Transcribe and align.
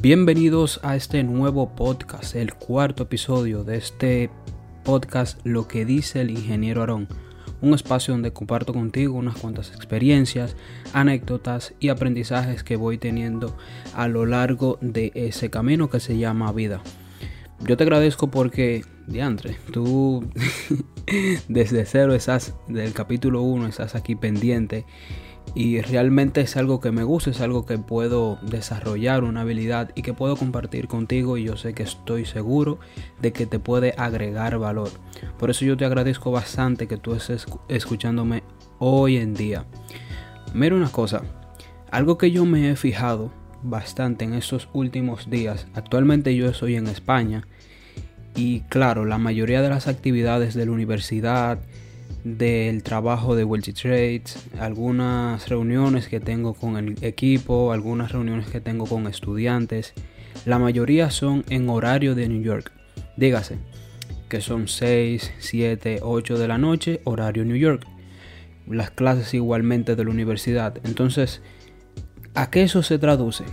Bienvenidos 0.00 0.78
a 0.84 0.94
este 0.94 1.24
nuevo 1.24 1.74
podcast, 1.74 2.36
el 2.36 2.54
cuarto 2.54 3.02
episodio 3.02 3.64
de 3.64 3.78
este 3.78 4.30
podcast 4.84 5.40
Lo 5.42 5.66
que 5.66 5.84
dice 5.84 6.20
el 6.20 6.30
ingeniero 6.30 6.82
Aarón, 6.82 7.08
un 7.60 7.74
espacio 7.74 8.14
donde 8.14 8.32
comparto 8.32 8.72
contigo 8.72 9.18
unas 9.18 9.36
cuantas 9.36 9.74
experiencias, 9.74 10.54
anécdotas 10.92 11.74
y 11.80 11.88
aprendizajes 11.88 12.62
que 12.62 12.76
voy 12.76 12.96
teniendo 12.96 13.56
a 13.92 14.06
lo 14.06 14.24
largo 14.24 14.78
de 14.80 15.10
ese 15.16 15.50
camino 15.50 15.90
que 15.90 15.98
se 15.98 16.16
llama 16.16 16.52
vida. 16.52 16.80
Yo 17.66 17.76
te 17.76 17.82
agradezco 17.82 18.30
porque, 18.30 18.84
diantre, 19.08 19.56
tú 19.72 20.24
desde 21.48 21.84
cero 21.86 22.14
estás, 22.14 22.54
del 22.68 22.92
capítulo 22.92 23.42
1 23.42 23.66
estás 23.66 23.96
aquí 23.96 24.14
pendiente 24.14 24.84
y 25.58 25.80
realmente 25.80 26.40
es 26.40 26.56
algo 26.56 26.78
que 26.78 26.92
me 26.92 27.02
gusta, 27.02 27.30
es 27.30 27.40
algo 27.40 27.66
que 27.66 27.78
puedo 27.78 28.38
desarrollar 28.42 29.24
una 29.24 29.40
habilidad 29.40 29.90
y 29.96 30.02
que 30.02 30.14
puedo 30.14 30.36
compartir 30.36 30.86
contigo 30.86 31.36
y 31.36 31.42
yo 31.42 31.56
sé 31.56 31.74
que 31.74 31.82
estoy 31.82 32.26
seguro 32.26 32.78
de 33.20 33.32
que 33.32 33.44
te 33.44 33.58
puede 33.58 33.92
agregar 33.98 34.56
valor. 34.60 34.88
Por 35.36 35.50
eso 35.50 35.64
yo 35.64 35.76
te 35.76 35.84
agradezco 35.84 36.30
bastante 36.30 36.86
que 36.86 36.96
tú 36.96 37.12
estés 37.12 37.44
escuchándome 37.66 38.44
hoy 38.78 39.16
en 39.16 39.34
día. 39.34 39.64
Mira 40.54 40.76
una 40.76 40.92
cosa, 40.92 41.22
algo 41.90 42.18
que 42.18 42.30
yo 42.30 42.44
me 42.44 42.70
he 42.70 42.76
fijado 42.76 43.32
bastante 43.64 44.24
en 44.24 44.34
estos 44.34 44.68
últimos 44.72 45.28
días, 45.28 45.66
actualmente 45.74 46.36
yo 46.36 46.48
estoy 46.48 46.76
en 46.76 46.86
España 46.86 47.48
y 48.36 48.60
claro, 48.60 49.04
la 49.04 49.18
mayoría 49.18 49.60
de 49.60 49.70
las 49.70 49.88
actividades 49.88 50.54
de 50.54 50.66
la 50.66 50.70
universidad, 50.70 51.58
del 52.24 52.82
trabajo 52.82 53.34
de 53.36 53.44
Wealthy 53.44 53.72
Trades, 53.72 54.48
algunas 54.58 55.48
reuniones 55.48 56.08
que 56.08 56.20
tengo 56.20 56.54
con 56.54 56.76
el 56.76 56.96
equipo, 57.02 57.72
algunas 57.72 58.12
reuniones 58.12 58.48
que 58.48 58.60
tengo 58.60 58.86
con 58.86 59.06
estudiantes. 59.06 59.94
La 60.44 60.58
mayoría 60.58 61.10
son 61.10 61.44
en 61.48 61.68
horario 61.68 62.14
de 62.14 62.28
New 62.28 62.42
York. 62.42 62.72
Dígase 63.16 63.58
que 64.28 64.40
son 64.40 64.68
6, 64.68 65.32
7, 65.38 66.00
8 66.02 66.38
de 66.38 66.48
la 66.48 66.58
noche, 66.58 67.00
horario 67.04 67.44
New 67.44 67.56
York. 67.56 67.86
Las 68.68 68.90
clases 68.90 69.32
igualmente 69.34 69.96
de 69.96 70.04
la 70.04 70.10
universidad. 70.10 70.78
Entonces, 70.84 71.40
¿a 72.34 72.50
qué 72.50 72.62
eso 72.62 72.82
se 72.82 72.98
traduce? 72.98 73.44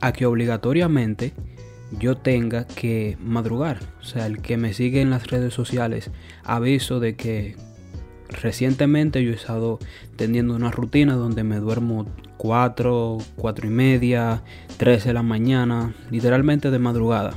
A 0.00 0.12
que 0.12 0.26
obligatoriamente 0.26 1.32
yo 1.98 2.16
tenga 2.16 2.66
que 2.66 3.16
madrugar. 3.20 3.80
O 4.00 4.04
sea, 4.04 4.26
el 4.26 4.42
que 4.42 4.56
me 4.56 4.74
sigue 4.74 5.00
en 5.00 5.10
las 5.10 5.28
redes 5.28 5.54
sociales 5.54 6.10
aviso 6.44 7.00
de 7.00 7.16
que 7.16 7.56
recientemente 8.32 9.22
yo 9.22 9.30
he 9.30 9.34
estado 9.34 9.78
teniendo 10.16 10.54
una 10.54 10.70
rutina 10.70 11.14
donde 11.14 11.44
me 11.44 11.56
duermo 11.56 12.06
4, 12.38 13.18
4 13.36 13.66
y 13.66 13.70
media, 13.70 14.42
3 14.76 15.04
de 15.04 15.12
la 15.12 15.22
mañana, 15.22 15.94
literalmente 16.10 16.70
de 16.70 16.78
madrugada. 16.78 17.34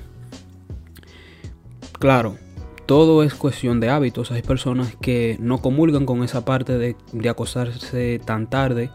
Claro, 2.00 2.38
todo 2.86 3.24
es 3.24 3.34
cuestión 3.34 3.80
de 3.80 3.90
hábitos. 3.90 4.32
Hay 4.32 4.42
personas 4.42 4.96
que 5.02 5.38
no 5.40 5.62
comulgan 5.62 6.06
con 6.06 6.24
esa 6.24 6.46
parte 6.46 6.78
de, 6.78 6.96
acostarse 7.30 8.20
tan 8.24 8.50
tarde. 8.50 8.90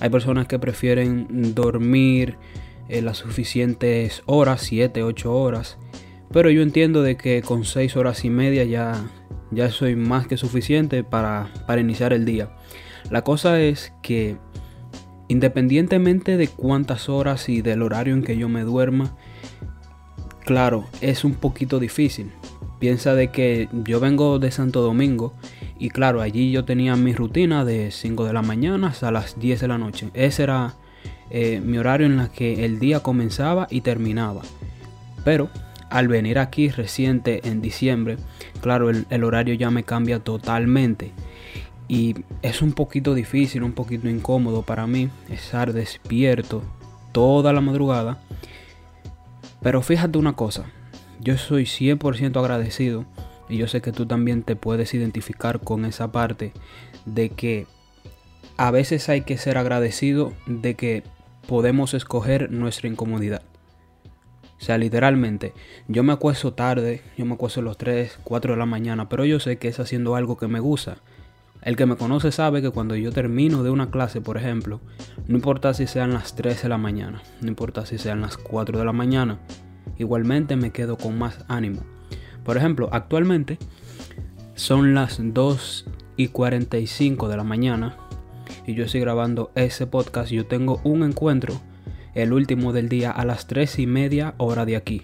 Hay 0.00 0.10
personas 0.10 0.48
que 0.48 0.58
prefieren 0.58 1.54
dormir 1.54 2.36
eh, 2.88 3.02
las 3.02 3.18
suficientes 3.18 4.22
horas, 4.26 4.62
7, 4.62 5.02
8 5.02 5.32
horas. 5.32 5.78
Pero 6.32 6.50
yo 6.50 6.62
entiendo 6.62 7.02
de 7.02 7.16
que 7.16 7.42
con 7.42 7.64
6 7.64 7.96
horas 7.96 8.24
y 8.24 8.30
media 8.30 8.64
ya 8.64 9.04
ya 9.50 9.70
soy 9.70 9.96
más 9.96 10.26
que 10.26 10.36
suficiente 10.36 11.04
para, 11.04 11.50
iniciar 11.78 12.12
el 12.12 12.24
día. 12.24 12.50
La 13.10 13.22
cosa 13.22 13.60
es 13.60 13.92
que 14.02 14.36
independientemente 15.28 16.36
de 16.36 16.48
cuántas 16.48 17.08
horas 17.08 17.48
y 17.48 17.62
del 17.62 17.82
horario 17.82 18.14
en 18.14 18.22
que 18.22 18.36
yo 18.36 18.48
me 18.48 18.62
duerma, 18.62 19.16
claro, 20.44 20.86
es 21.00 21.24
un 21.24 21.34
poquito 21.34 21.78
difícil. 21.78 22.32
Piensa 22.78 23.14
de 23.14 23.28
que 23.28 23.68
yo 23.72 24.00
vengo 24.00 24.38
de 24.38 24.50
Santo 24.50 24.82
Domingo 24.82 25.34
y 25.78 25.90
claro, 25.90 26.20
allí 26.20 26.50
yo 26.50 26.64
tenía 26.64 26.94
mi 26.96 27.14
rutina 27.14 27.64
de 27.64 27.90
5 27.90 28.24
de 28.24 28.32
la 28.32 28.42
mañana 28.42 28.88
hasta 28.88 29.10
las 29.10 29.38
10 29.38 29.60
de 29.60 29.68
la 29.68 29.78
noche. 29.78 30.10
Ese 30.14 30.42
era 30.42 30.74
eh, 31.30 31.60
mi 31.64 31.78
horario 31.78 32.06
en 32.06 32.20
el 32.20 32.30
que 32.30 32.64
el 32.64 32.78
día 32.78 33.00
comenzaba 33.00 33.66
y 33.70 33.80
terminaba. 33.80 34.42
Pero 35.24 35.48
al 35.96 36.08
venir 36.08 36.38
aquí 36.38 36.68
reciente 36.68 37.48
en 37.48 37.62
diciembre, 37.62 38.18
claro, 38.60 38.90
el, 38.90 39.24
horario 39.24 39.54
ya 39.54 39.70
me 39.70 39.82
cambia 39.82 40.18
totalmente. 40.18 41.12
Y 41.88 42.16
es 42.42 42.60
un 42.60 42.72
poquito 42.74 43.14
difícil, 43.14 43.62
un 43.62 43.72
poquito 43.72 44.06
incómodo 44.06 44.60
para 44.60 44.86
mí 44.86 45.08
estar 45.30 45.72
despierto 45.72 46.62
toda 47.12 47.54
la 47.54 47.62
madrugada. 47.62 48.18
Pero 49.62 49.80
fíjate 49.80 50.18
una 50.18 50.34
cosa, 50.34 50.66
yo 51.18 51.38
soy 51.38 51.64
100% 51.64 52.38
agradecido 52.38 53.06
y 53.48 53.56
yo 53.56 53.66
sé 53.66 53.80
que 53.80 53.92
tú 53.92 54.04
también 54.04 54.42
te 54.42 54.54
puedes 54.54 54.92
identificar 54.92 55.60
con 55.60 55.86
esa 55.86 56.12
parte 56.12 56.52
de 57.06 57.30
que 57.30 57.66
a 58.58 58.70
veces 58.70 59.08
hay 59.08 59.22
que 59.22 59.38
ser 59.38 59.56
agradecido 59.56 60.34
de 60.44 60.74
que 60.74 61.04
podemos 61.48 61.94
escoger 61.94 62.50
nuestra 62.50 62.86
incomodidad. 62.86 63.40
O 64.58 64.64
sea, 64.64 64.78
literalmente, 64.78 65.52
yo 65.86 66.02
me 66.02 66.12
acuesto 66.12 66.54
tarde, 66.54 67.02
yo 67.16 67.26
me 67.26 67.34
acuesto 67.34 67.60
a 67.60 67.62
los 67.62 67.76
3, 67.76 68.20
4 68.24 68.54
de 68.54 68.58
la 68.58 68.66
mañana, 68.66 69.08
pero 69.08 69.24
yo 69.24 69.38
sé 69.38 69.58
que 69.58 69.68
es 69.68 69.78
haciendo 69.78 70.16
algo 70.16 70.36
que 70.36 70.48
me 70.48 70.60
gusta. 70.60 70.98
El 71.62 71.76
que 71.76 71.84
me 71.84 71.96
conoce 71.96 72.32
sabe 72.32 72.62
que 72.62 72.70
cuando 72.70 72.94
yo 72.96 73.12
termino 73.12 73.62
de 73.62 73.70
una 73.70 73.90
clase, 73.90 74.20
por 74.20 74.36
ejemplo, 74.36 74.80
no 75.26 75.36
importa 75.36 75.74
si 75.74 75.86
sean 75.86 76.14
las 76.14 76.36
3 76.36 76.62
de 76.62 76.68
la 76.68 76.78
mañana, 76.78 77.22
no 77.40 77.48
importa 77.48 77.84
si 77.84 77.98
sean 77.98 78.20
las 78.20 78.36
4 78.36 78.78
de 78.78 78.84
la 78.84 78.92
mañana, 78.92 79.40
igualmente 79.98 80.56
me 80.56 80.70
quedo 80.70 80.96
con 80.96 81.18
más 81.18 81.44
ánimo. 81.48 81.82
Por 82.44 82.56
ejemplo, 82.56 82.88
actualmente 82.92 83.58
son 84.54 84.94
las 84.94 85.18
2 85.20 85.86
y 86.16 86.28
45 86.28 87.28
de 87.28 87.36
la 87.36 87.44
mañana 87.44 87.96
y 88.66 88.74
yo 88.74 88.84
estoy 88.84 89.00
grabando 89.00 89.50
ese 89.54 89.86
podcast. 89.86 90.30
Yo 90.30 90.46
tengo 90.46 90.80
un 90.84 91.02
encuentro 91.02 91.60
el 92.16 92.32
último 92.32 92.72
del 92.72 92.88
día 92.88 93.10
a 93.10 93.24
las 93.26 93.46
3 93.46 93.78
y 93.78 93.86
media 93.86 94.34
hora 94.38 94.64
de 94.64 94.76
aquí, 94.76 95.02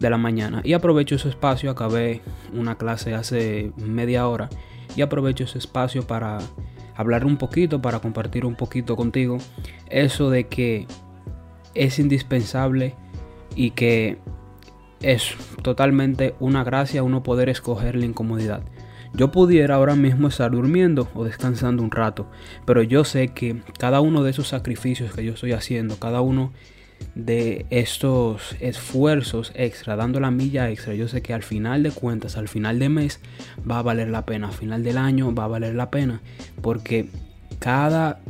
de 0.00 0.08
la 0.08 0.16
mañana. 0.16 0.62
Y 0.64 0.72
aprovecho 0.72 1.14
ese 1.14 1.28
espacio, 1.28 1.70
acabé 1.70 2.22
una 2.54 2.78
clase 2.78 3.14
hace 3.14 3.72
media 3.76 4.26
hora 4.26 4.48
y 4.96 5.02
aprovecho 5.02 5.44
ese 5.44 5.58
espacio 5.58 6.06
para 6.06 6.38
hablar 6.96 7.26
un 7.26 7.36
poquito, 7.36 7.82
para 7.82 8.00
compartir 8.00 8.46
un 8.46 8.56
poquito 8.56 8.96
contigo 8.96 9.36
eso 9.90 10.30
de 10.30 10.48
que 10.48 10.86
es 11.74 11.98
indispensable 11.98 12.94
y 13.54 13.72
que 13.72 14.16
es 15.02 15.36
totalmente 15.62 16.34
una 16.40 16.64
gracia 16.64 17.02
uno 17.02 17.22
poder 17.22 17.50
escoger 17.50 17.96
la 17.96 18.06
incomodidad. 18.06 18.62
Yo 19.16 19.32
pudiera 19.32 19.76
ahora 19.76 19.96
mismo 19.96 20.28
estar 20.28 20.50
durmiendo 20.50 21.08
o 21.14 21.24
descansando 21.24 21.82
un 21.82 21.90
rato, 21.90 22.30
pero 22.66 22.82
yo 22.82 23.02
sé 23.02 23.28
que 23.28 23.62
cada 23.78 24.02
uno 24.02 24.22
de 24.22 24.30
esos 24.30 24.48
sacrificios 24.48 25.14
que 25.14 25.24
yo 25.24 25.32
estoy 25.32 25.52
haciendo, 25.52 25.98
cada 25.98 26.20
uno 26.20 26.52
de 27.14 27.64
estos 27.70 28.56
esfuerzos 28.60 29.52
extra, 29.54 29.96
dando 29.96 30.20
la 30.20 30.30
milla 30.30 30.68
extra, 30.68 30.92
yo 30.94 31.08
sé 31.08 31.22
que 31.22 31.32
al 31.32 31.42
final 31.42 31.82
de 31.82 31.92
cuentas, 31.92 32.36
al 32.36 32.48
final 32.48 32.78
de 32.78 32.90
mes, 32.90 33.20
va 33.68 33.78
a 33.78 33.82
valer 33.82 34.08
la 34.08 34.26
pena, 34.26 34.48
al 34.48 34.54
final 34.54 34.84
del 34.84 34.98
año 34.98 35.34
va 35.34 35.44
a 35.44 35.48
valer 35.48 35.74
la 35.74 35.90
pena, 35.90 36.20
porque 36.60 37.08
cada, 37.58 38.20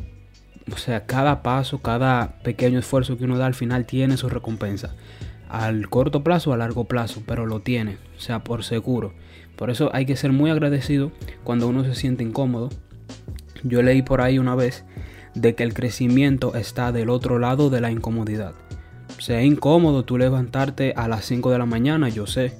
o 0.72 0.76
sea, 0.76 1.04
cada 1.04 1.42
paso, 1.42 1.82
cada 1.82 2.38
pequeño 2.44 2.78
esfuerzo 2.78 3.18
que 3.18 3.24
uno 3.24 3.38
da 3.38 3.47
al 3.47 3.54
final 3.54 3.86
tiene 3.86 4.16
su 4.16 4.28
recompensa. 4.28 4.94
Al 5.48 5.88
corto 5.88 6.22
plazo, 6.22 6.53
a 6.53 6.56
largo 6.56 6.84
plazo, 6.84 7.22
pero 7.26 7.47
lo 7.47 7.60
tiene, 7.60 7.98
o 8.16 8.20
sea, 8.20 8.44
por 8.44 8.62
seguro. 8.62 9.14
Por 9.56 9.70
eso 9.70 9.90
hay 9.92 10.06
que 10.06 10.16
ser 10.16 10.32
muy 10.32 10.50
agradecido 10.50 11.10
cuando 11.44 11.68
uno 11.68 11.84
se 11.84 11.94
siente 11.94 12.22
incómodo. 12.22 12.68
Yo 13.62 13.82
leí 13.82 14.02
por 14.02 14.20
ahí 14.20 14.38
una 14.38 14.54
vez 14.54 14.84
de 15.34 15.54
que 15.54 15.64
el 15.64 15.74
crecimiento 15.74 16.54
está 16.54 16.92
del 16.92 17.10
otro 17.10 17.38
lado 17.38 17.70
de 17.70 17.80
la 17.80 17.90
incomodidad. 17.90 18.54
Sea 19.18 19.42
incómodo 19.42 20.04
tú 20.04 20.18
levantarte 20.18 20.92
a 20.97 21.08
las 21.08 21.24
5 21.24 21.50
de 21.50 21.58
la 21.58 21.66
mañana, 21.66 22.08
yo 22.08 22.26
sé, 22.26 22.53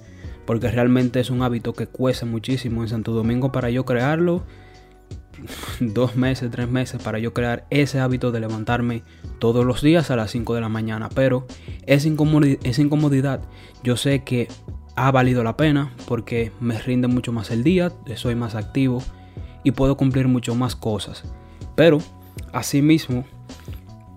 porque 0.47 0.71
realmente 0.71 1.21
es 1.21 1.31
un 1.31 1.43
hábito 1.43 1.75
que 1.75 1.87
cuesta 1.87 2.25
muchísimo 2.25 2.83
en 2.83 2.89
Santo 2.89 3.13
Domingo 3.13 3.53
para 3.53 3.69
yo 3.71 3.85
crearlo. 3.85 4.45
Dos 5.81 6.17
meses, 6.17 6.51
tres 6.51 6.69
meses 6.69 7.03
para 7.03 7.19
yo 7.19 7.35
crear 7.35 7.67
ese 7.69 8.01
hábito 8.01 8.33
de 8.33 8.41
levantarme 8.41 9.03
todos 9.39 9.67
los 9.67 9.83
días 9.83 10.11
a 10.11 10.17
las 10.17 10.31
5 10.31 10.55
de 10.55 10.61
la 10.63 10.71
mañana. 10.71 11.11
Pero 11.15 11.47
esa 11.85 12.09
incomodidad, 12.09 13.43
yo 13.83 13.97
sé 13.97 14.25
que 14.25 14.49
ha 14.97 15.11
valido 15.11 15.45
la 15.45 15.57
pena 15.57 15.93
porque 16.09 16.53
me 16.59 16.79
rinde 16.81 17.07
mucho 17.07 17.31
más 17.31 17.51
el 17.51 17.63
día, 17.63 17.93
soy 18.17 18.35
más 18.35 18.55
activo 18.55 19.03
y 19.63 19.73
puedo 19.73 19.97
cumplir 19.97 20.27
mucho 20.27 20.55
más 20.55 20.75
cosas. 20.75 21.23
Pero, 21.75 21.99
asimismo, 22.53 23.25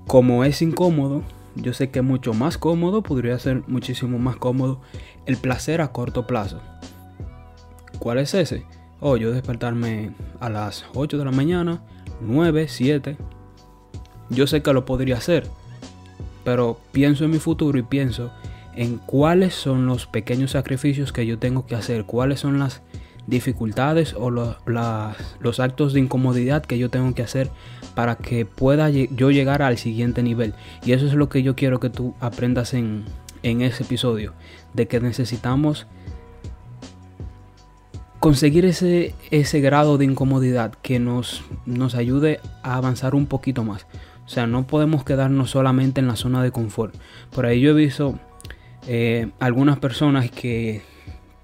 como 0.07 0.43
es 0.45 0.61
incómodo, 0.61 1.21
yo 1.55 1.73
sé 1.73 1.89
que 1.89 2.01
mucho 2.01 2.33
más 2.33 2.57
cómodo, 2.57 3.03
podría 3.03 3.37
ser 3.37 3.63
muchísimo 3.67 4.17
más 4.19 4.37
cómodo 4.37 4.81
el 5.25 5.37
placer 5.37 5.81
a 5.81 5.91
corto 5.91 6.25
plazo. 6.25 6.61
¿Cuál 7.99 8.19
es 8.19 8.33
ese? 8.33 8.65
Oh, 9.01 9.17
yo 9.17 9.31
despertarme 9.31 10.13
a 10.39 10.49
las 10.49 10.85
8 10.93 11.17
de 11.17 11.25
la 11.25 11.31
mañana, 11.31 11.81
9, 12.21 12.67
7. 12.69 13.17
Yo 14.29 14.47
sé 14.47 14.61
que 14.61 14.71
lo 14.71 14.85
podría 14.85 15.17
hacer, 15.17 15.47
pero 16.45 16.79
pienso 16.91 17.25
en 17.25 17.31
mi 17.31 17.39
futuro 17.39 17.77
y 17.77 17.83
pienso 17.83 18.31
en 18.75 18.97
cuáles 18.97 19.53
son 19.53 19.85
los 19.85 20.05
pequeños 20.05 20.51
sacrificios 20.51 21.11
que 21.11 21.25
yo 21.25 21.39
tengo 21.39 21.65
que 21.65 21.75
hacer, 21.75 22.05
cuáles 22.05 22.39
son 22.39 22.59
las 22.59 22.81
dificultades 23.27 24.15
o 24.17 24.31
los 24.31 25.59
actos 25.59 25.93
de 25.93 25.99
incomodidad 25.99 26.63
que 26.65 26.77
yo 26.77 26.89
tengo 26.89 27.13
que 27.13 27.21
hacer 27.21 27.51
para 27.93 28.15
que 28.15 28.45
pueda 28.45 28.89
yo 28.89 29.31
llegar 29.31 29.61
al 29.61 29.77
siguiente 29.77 30.23
nivel. 30.23 30.53
Y 30.83 30.93
eso 30.93 31.05
es 31.05 31.13
lo 31.13 31.29
que 31.29 31.43
yo 31.43 31.55
quiero 31.55 31.79
que 31.79 31.89
tú 31.89 32.15
aprendas 32.19 32.73
en, 32.73 33.05
en 33.43 33.61
ese 33.61 33.83
episodio, 33.83 34.33
de 34.73 34.87
que 34.87 34.99
necesitamos 34.99 35.87
conseguir 38.19 38.65
ese, 38.65 39.15
ese 39.31 39.61
grado 39.61 39.97
de 39.97 40.05
incomodidad 40.05 40.73
que 40.81 40.99
nos, 40.99 41.43
nos 41.65 41.95
ayude 41.95 42.39
a 42.63 42.75
avanzar 42.75 43.15
un 43.15 43.27
poquito 43.27 43.63
más. 43.63 43.85
O 44.25 44.29
sea, 44.29 44.45
no 44.45 44.67
podemos 44.67 45.03
quedarnos 45.03 45.51
solamente 45.51 46.01
en 46.01 46.07
la 46.07 46.15
zona 46.15 46.43
de 46.43 46.51
confort. 46.51 46.93
Por 47.31 47.45
ahí 47.45 47.61
yo 47.61 47.71
he 47.71 47.73
visto 47.73 48.19
eh, 48.87 49.29
algunas 49.39 49.79
personas 49.79 50.31
que, 50.31 50.81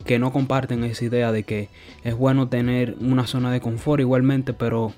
que 0.05 0.19
no 0.19 0.31
comparten 0.31 0.83
esa 0.83 1.05
idea 1.05 1.31
de 1.31 1.43
que 1.43 1.69
es 2.03 2.15
bueno 2.15 2.47
tener 2.47 2.95
una 2.99 3.27
zona 3.27 3.51
de 3.51 3.59
confort 3.59 3.99
igualmente, 3.99 4.53
pero 4.53 4.93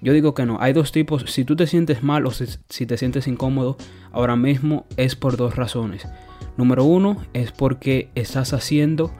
yo 0.00 0.12
digo 0.12 0.34
que 0.34 0.46
no. 0.46 0.58
Hay 0.60 0.72
dos 0.72 0.92
tipos. 0.92 1.24
Si 1.28 1.44
tú 1.44 1.56
te 1.56 1.66
sientes 1.66 2.02
mal 2.02 2.26
o 2.26 2.30
si 2.30 2.86
te 2.86 2.96
sientes 2.96 3.28
incómodo, 3.28 3.76
ahora 4.12 4.36
mismo 4.36 4.86
es 4.96 5.14
por 5.14 5.36
dos 5.36 5.56
razones. 5.56 6.08
Número 6.56 6.84
uno 6.84 7.18
es 7.32 7.52
porque 7.52 8.10
estás 8.14 8.52
haciendo 8.52 9.12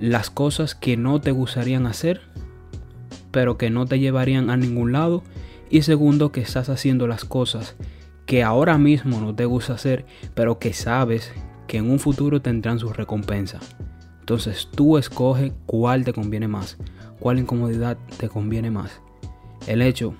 las 0.00 0.30
cosas 0.30 0.74
que 0.74 0.96
no 0.96 1.20
te 1.20 1.30
gustarían 1.30 1.86
hacer, 1.86 2.22
pero 3.30 3.56
que 3.56 3.70
no 3.70 3.86
te 3.86 3.98
llevarían 3.98 4.50
a 4.50 4.56
ningún 4.56 4.92
lado. 4.92 5.22
Y 5.70 5.82
segundo, 5.82 6.32
que 6.32 6.40
estás 6.40 6.68
haciendo 6.68 7.06
las 7.06 7.24
cosas 7.24 7.76
que 8.26 8.42
ahora 8.42 8.78
mismo 8.78 9.20
no 9.20 9.34
te 9.34 9.44
gusta 9.44 9.74
hacer, 9.74 10.06
pero 10.34 10.58
que 10.58 10.72
sabes 10.72 11.32
que 11.72 11.78
en 11.78 11.90
un 11.90 11.98
futuro 11.98 12.42
tendrán 12.42 12.78
su 12.78 12.90
recompensa. 12.90 13.58
Entonces 14.20 14.68
tú 14.70 14.98
escoge 14.98 15.54
cuál 15.64 16.04
te 16.04 16.12
conviene 16.12 16.46
más, 16.46 16.76
cuál 17.18 17.38
incomodidad 17.38 17.96
te 18.18 18.28
conviene 18.28 18.70
más. 18.70 19.00
El 19.66 19.80
hecho 19.80 20.12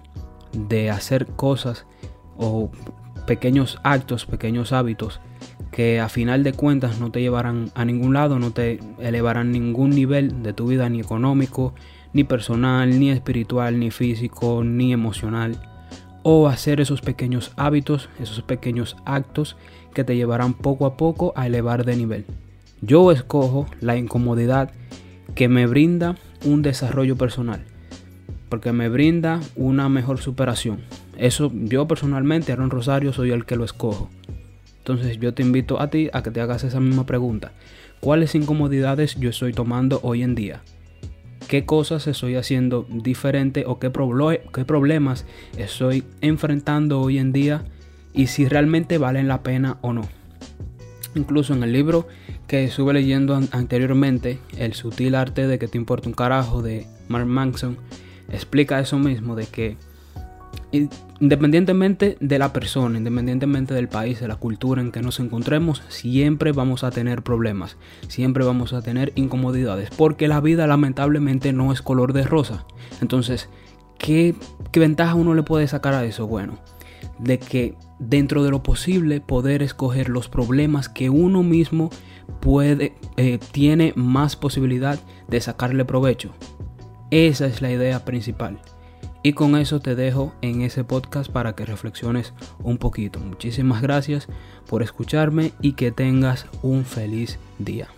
de 0.54 0.88
hacer 0.88 1.26
cosas 1.26 1.84
o 2.38 2.70
pequeños 3.26 3.78
actos, 3.82 4.24
pequeños 4.24 4.72
hábitos 4.72 5.20
que 5.70 6.00
a 6.00 6.08
final 6.08 6.42
de 6.42 6.54
cuentas 6.54 6.98
no 7.00 7.10
te 7.10 7.20
llevarán 7.20 7.70
a 7.74 7.84
ningún 7.84 8.14
lado, 8.14 8.38
no 8.38 8.52
te 8.52 8.80
elevarán 8.98 9.52
ningún 9.52 9.90
nivel 9.90 10.42
de 10.42 10.54
tu 10.54 10.68
vida, 10.68 10.88
ni 10.88 11.00
económico, 11.00 11.74
ni 12.14 12.24
personal, 12.24 12.98
ni 12.98 13.10
espiritual, 13.10 13.78
ni 13.78 13.90
físico, 13.90 14.64
ni 14.64 14.94
emocional. 14.94 15.71
O 16.22 16.48
hacer 16.48 16.80
esos 16.80 17.00
pequeños 17.00 17.52
hábitos, 17.56 18.08
esos 18.20 18.42
pequeños 18.42 18.96
actos 19.04 19.56
que 19.94 20.04
te 20.04 20.16
llevarán 20.16 20.54
poco 20.54 20.86
a 20.86 20.96
poco 20.96 21.32
a 21.36 21.46
elevar 21.46 21.84
de 21.84 21.96
nivel. 21.96 22.24
Yo 22.80 23.10
escojo 23.12 23.66
la 23.80 23.96
incomodidad 23.96 24.70
que 25.34 25.48
me 25.48 25.66
brinda 25.66 26.16
un 26.44 26.62
desarrollo 26.62 27.16
personal, 27.16 27.64
porque 28.48 28.72
me 28.72 28.88
brinda 28.88 29.40
una 29.56 29.88
mejor 29.88 30.18
superación. 30.18 30.80
Eso 31.16 31.50
yo 31.54 31.86
personalmente, 31.86 32.52
Aaron 32.52 32.70
Rosario, 32.70 33.12
soy 33.12 33.30
el 33.30 33.44
que 33.44 33.56
lo 33.56 33.64
escojo. 33.64 34.10
Entonces 34.78 35.18
yo 35.20 35.32
te 35.32 35.42
invito 35.42 35.80
a 35.80 35.90
ti 35.90 36.10
a 36.12 36.22
que 36.22 36.30
te 36.30 36.40
hagas 36.40 36.64
esa 36.64 36.80
misma 36.80 37.06
pregunta. 37.06 37.52
¿Cuáles 38.00 38.34
incomodidades 38.34 39.14
yo 39.14 39.30
estoy 39.30 39.52
tomando 39.52 40.00
hoy 40.02 40.22
en 40.24 40.34
día? 40.34 40.62
¿Qué 41.52 41.66
cosas 41.66 42.06
estoy 42.06 42.36
haciendo 42.36 42.86
diferente 42.88 43.64
o 43.66 43.78
qué, 43.78 43.92
qué 44.54 44.64
problemas 44.64 45.26
estoy 45.58 46.02
enfrentando 46.22 46.98
hoy 46.98 47.18
en 47.18 47.30
día? 47.30 47.62
Y 48.14 48.28
si 48.28 48.48
realmente 48.48 48.96
valen 48.96 49.28
la 49.28 49.42
pena 49.42 49.76
o 49.82 49.92
no. 49.92 50.00
Incluso 51.14 51.52
en 51.52 51.62
el 51.62 51.74
libro 51.74 52.08
que 52.46 52.64
estuve 52.64 52.94
leyendo 52.94 53.38
anteriormente, 53.50 54.38
El 54.56 54.72
sutil 54.72 55.14
arte 55.14 55.46
de 55.46 55.58
que 55.58 55.68
te 55.68 55.76
importa 55.76 56.08
un 56.08 56.14
carajo 56.14 56.62
de 56.62 56.86
Mark 57.08 57.26
Manson, 57.26 57.76
explica 58.30 58.80
eso 58.80 58.98
mismo, 58.98 59.36
de 59.36 59.44
que 59.44 59.76
independientemente 60.72 62.16
de 62.20 62.38
la 62.38 62.52
persona, 62.52 62.98
independientemente 62.98 63.74
del 63.74 63.88
país, 63.88 64.20
de 64.20 64.28
la 64.28 64.36
cultura 64.36 64.80
en 64.80 64.90
que 64.90 65.02
nos 65.02 65.20
encontremos, 65.20 65.82
siempre 65.88 66.52
vamos 66.52 66.82
a 66.84 66.90
tener 66.90 67.22
problemas, 67.22 67.76
siempre 68.08 68.44
vamos 68.44 68.72
a 68.72 68.82
tener 68.82 69.12
incomodidades, 69.14 69.90
porque 69.90 70.28
la 70.28 70.40
vida 70.40 70.66
lamentablemente 70.66 71.52
no 71.52 71.72
es 71.72 71.82
color 71.82 72.12
de 72.12 72.24
rosa. 72.24 72.64
Entonces, 73.00 73.48
¿qué, 73.98 74.34
ventaja 74.74 75.14
uno 75.14 75.34
le 75.34 75.42
puede 75.42 75.68
sacar 75.68 75.94
a 75.94 76.04
eso? 76.04 76.26
Bueno, 76.26 76.58
de 77.18 77.38
que 77.38 77.74
dentro 77.98 78.42
de 78.42 78.50
lo 78.50 78.62
posible 78.62 79.20
poder 79.20 79.62
escoger 79.62 80.08
los 80.08 80.28
problemas 80.28 80.88
que 80.88 81.10
uno 81.10 81.42
mismo 81.42 81.90
puede, 82.40 82.94
eh, 83.16 83.38
tiene 83.52 83.92
más 83.94 84.36
posibilidad 84.36 84.98
de 85.28 85.40
sacarle 85.40 85.84
provecho. 85.84 86.32
Esa 87.10 87.46
es 87.46 87.60
la 87.60 87.70
idea 87.70 88.04
principal. 88.04 88.58
Y 89.22 89.34
con 89.34 89.56
eso 89.56 89.80
te 89.80 89.94
dejo 89.94 90.32
en 90.42 90.62
ese 90.62 90.82
podcast 90.82 91.30
para 91.30 91.54
que 91.54 91.64
reflexiones 91.64 92.32
un 92.62 92.78
poquito. 92.78 93.20
Muchísimas 93.20 93.80
gracias 93.80 94.26
por 94.68 94.82
escucharme 94.82 95.52
y 95.60 95.72
que 95.72 95.92
tengas 95.92 96.46
un 96.62 96.84
feliz 96.84 97.38
día. 97.58 97.88